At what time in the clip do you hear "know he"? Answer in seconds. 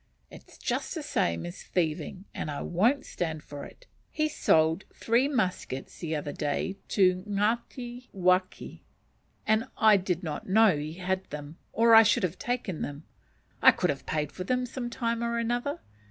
10.49-10.93